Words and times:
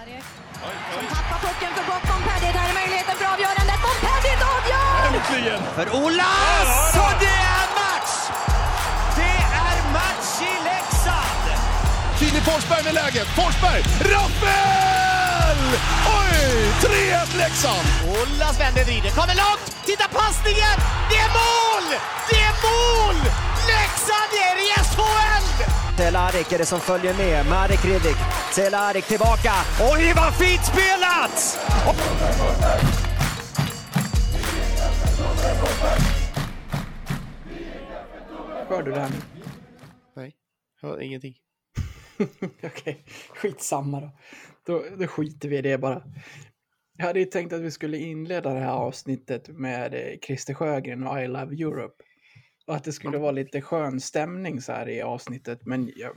Cehlarik 0.00 0.24
som 0.94 1.06
tappar 1.14 1.38
pucken 1.46 1.72
för 1.76 1.84
gott. 1.90 2.04
Montpellier, 2.08 2.52
där 2.52 2.68
är 2.70 2.74
möjligheten 2.80 3.16
för 3.20 3.26
avgörandet. 3.34 3.78
Montpellier 3.86 4.38
avgör! 4.56 4.96
Äntligen! 5.06 5.62
För 5.76 5.86
Olas! 6.02 6.94
Och 7.04 7.14
det 7.24 7.38
är 7.58 7.66
match! 7.80 8.14
Det 9.20 9.36
är 9.66 9.76
match 9.98 10.32
i 10.50 10.52
Leksand! 10.70 11.44
Filip 12.18 12.44
Forsberg 12.50 12.82
med 12.84 12.94
läget. 12.94 13.28
Forsberg! 13.40 13.80
Rappel! 14.12 15.60
Oj! 16.20 16.38
3-1 16.82 17.36
Leksand! 17.42 17.86
Olas 18.14 18.60
vänder, 18.60 18.84
vrider, 18.84 19.10
kommer 19.10 19.36
långt! 19.44 19.64
Titta 19.88 20.06
passningen! 20.18 20.76
Det 21.10 21.18
är 21.26 21.30
mål! 21.40 21.86
Det 22.30 22.40
är 22.50 22.54
mål! 22.66 23.16
Leksand 23.72 24.32
är 24.48 24.56
i 24.66 24.68
SHL! 24.90 25.39
Cehlárik 26.00 26.52
är 26.52 26.58
det 26.58 26.66
som 26.66 26.80
följer 26.80 27.14
med. 27.14 27.46
Marek 27.46 27.84
Hrivik. 27.84 28.16
Cehlárik 28.54 29.04
tillbaka. 29.04 29.52
Oj, 29.92 30.12
vad 30.16 30.38
fint 30.38 30.64
spelat! 30.64 31.58
Hör 38.68 38.82
du 38.82 38.90
det 38.90 39.00
här 39.00 39.08
nu? 39.08 39.42
Nej, 40.16 40.34
hör 40.82 41.00
ingenting. 41.00 41.34
Okej, 42.62 43.04
skitsamma 43.34 44.00
då. 44.00 44.10
då. 44.66 44.84
Då 44.98 45.06
skiter 45.06 45.48
vi 45.48 45.58
i 45.58 45.62
det 45.62 45.78
bara. 45.78 46.02
Jag 46.98 47.06
hade 47.06 47.20
ju 47.20 47.26
tänkt 47.26 47.52
att 47.52 47.60
vi 47.60 47.70
skulle 47.70 47.98
inleda 47.98 48.54
det 48.54 48.60
här 48.60 48.72
avsnittet 48.72 49.48
med 49.48 49.94
eh, 49.94 50.18
Christer 50.26 50.54
Sjögren 50.54 51.06
och 51.06 51.22
I 51.22 51.26
Love 51.26 51.54
Europe. 51.54 52.04
Och 52.70 52.76
att 52.76 52.84
det 52.84 52.92
skulle 52.92 53.18
vara 53.18 53.30
lite 53.30 53.60
skön 53.60 54.00
stämning 54.00 54.60
så 54.60 54.72
här 54.72 54.88
i 54.88 55.02
avsnittet, 55.02 55.66
men 55.66 55.92
jag, 55.96 56.16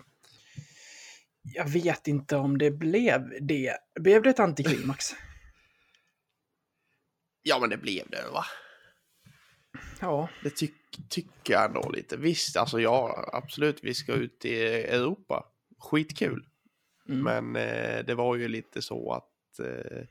jag 1.44 1.70
vet 1.70 2.08
inte 2.08 2.36
om 2.36 2.58
det 2.58 2.72
blev 2.72 3.34
det. 3.42 3.78
Blev 4.00 4.24
det 4.24 4.30
ett 4.30 4.40
antiklimax? 4.40 5.06
Ja, 7.46 7.60
men 7.60 7.70
det 7.70 7.78
blev 7.78 8.10
det 8.10 8.30
va? 8.34 8.46
Ja, 10.00 10.30
Det 10.44 10.50
ty 10.50 10.68
tycker 11.10 11.54
jag 11.54 11.66
ändå 11.66 11.90
lite. 11.90 12.18
Visst, 12.18 12.58
alltså 12.58 12.80
ja, 12.80 13.30
absolut, 13.34 13.84
vi 13.84 13.94
ska 13.94 14.14
ut 14.14 14.46
i 14.46 14.64
Europa. 14.64 15.46
Skitkul. 15.78 16.48
Mm. 17.10 17.24
Men 17.24 17.56
eh, 17.56 18.06
det 18.06 18.16
var 18.16 18.36
ju 18.36 18.48
lite 18.48 18.82
så 18.82 19.14
att 19.14 19.60
eh, 19.60 20.08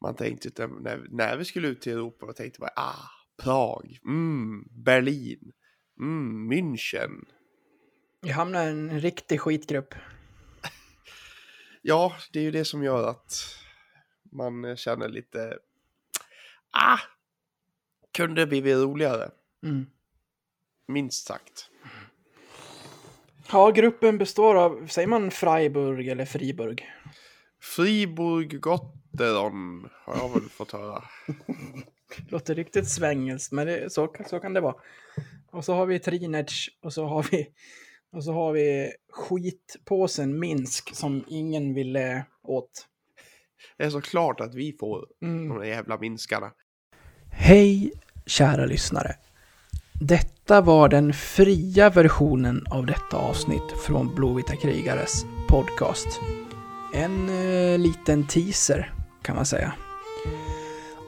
man 0.00 0.14
tänkte 0.14 0.66
när, 0.66 1.06
när 1.10 1.36
vi 1.36 1.44
skulle 1.44 1.68
ut 1.68 1.80
till 1.80 1.92
Europa, 1.92 2.26
man 2.26 2.34
tänkte 2.34 2.60
bara 2.60 2.72
ah, 2.76 3.19
Prag, 3.40 3.98
mm, 4.04 4.68
Berlin, 4.70 5.52
mm, 5.98 6.52
München. 6.52 7.24
jag 8.20 8.34
hamnade 8.34 8.64
i 8.66 8.70
en 8.70 9.00
riktig 9.00 9.40
skitgrupp. 9.40 9.94
Ja, 11.82 12.12
det 12.32 12.38
är 12.38 12.42
ju 12.42 12.50
det 12.50 12.64
som 12.64 12.82
gör 12.82 13.08
att 13.10 13.56
man 14.32 14.76
känner 14.76 15.08
lite 15.08 15.58
ah, 16.70 16.98
kunde 18.12 18.46
blivit 18.46 18.76
roligare, 18.76 19.30
Mm. 19.62 19.86
minst 20.86 21.26
sagt. 21.26 21.70
Ja, 23.52 23.70
gruppen 23.70 24.18
består 24.18 24.54
av, 24.54 24.86
säger 24.86 25.08
man 25.08 25.30
Freiburg 25.30 26.08
eller 26.08 26.24
Friburg? 26.24 26.90
Friburg 27.60 28.60
Gotteron 28.60 29.88
har 30.04 30.16
jag 30.16 30.28
väl 30.34 30.48
fått 30.48 30.72
höra. 30.72 31.04
Låter 32.28 32.54
riktigt 32.54 32.88
svängelskt, 32.88 33.52
men 33.52 33.66
det, 33.66 33.92
så, 33.92 34.14
så 34.26 34.40
kan 34.40 34.52
det 34.52 34.60
vara. 34.60 34.74
Och 35.52 35.64
så 35.64 35.74
har 35.74 35.86
vi 35.86 35.98
Trinec 35.98 36.68
och 36.82 36.92
så 36.92 37.04
har 37.06 37.26
vi, 37.30 37.48
och 38.12 38.24
så 38.24 38.32
har 38.32 38.52
vi 38.52 38.92
skitpåsen 39.12 40.38
Minsk 40.38 40.94
som 40.96 41.24
ingen 41.28 41.74
ville 41.74 42.24
åt. 42.42 42.86
Det 43.76 43.84
är 43.84 43.90
så 43.90 44.00
klart 44.00 44.40
att 44.40 44.54
vi 44.54 44.76
får 44.80 45.06
Mm. 45.22 45.48
de 45.48 45.58
där 45.58 45.64
jävla 45.66 45.98
minskarna. 45.98 46.52
Hej, 47.30 47.92
kära 48.26 48.66
lyssnare. 48.66 49.16
Detta 50.00 50.60
var 50.60 50.88
den 50.88 51.12
fria 51.12 51.90
versionen 51.90 52.66
av 52.70 52.86
detta 52.86 53.16
avsnitt 53.16 53.72
från 53.86 54.14
Blåvita 54.14 54.56
krigares 54.56 55.24
podcast. 55.48 56.20
En 56.94 57.28
eh, 57.28 57.78
liten 57.78 58.26
teaser, 58.26 58.94
kan 59.22 59.36
man 59.36 59.46
säga. 59.46 59.72